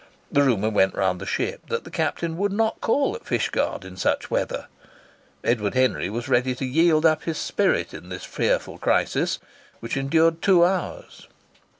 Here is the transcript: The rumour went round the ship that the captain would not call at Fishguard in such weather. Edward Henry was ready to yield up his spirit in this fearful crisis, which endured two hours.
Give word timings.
The 0.31 0.41
rumour 0.41 0.71
went 0.71 0.95
round 0.95 1.21
the 1.21 1.27
ship 1.27 1.69
that 1.69 1.83
the 1.83 1.91
captain 1.91 2.35
would 2.37 2.51
not 2.51 2.81
call 2.81 3.13
at 3.15 3.23
Fishguard 3.23 3.85
in 3.85 3.97
such 3.97 4.31
weather. 4.31 4.65
Edward 5.43 5.75
Henry 5.75 6.09
was 6.09 6.27
ready 6.27 6.55
to 6.55 6.65
yield 6.65 7.05
up 7.05 7.25
his 7.25 7.37
spirit 7.37 7.93
in 7.93 8.09
this 8.09 8.23
fearful 8.23 8.79
crisis, 8.79 9.37
which 9.79 9.95
endured 9.97 10.41
two 10.41 10.65
hours. 10.65 11.27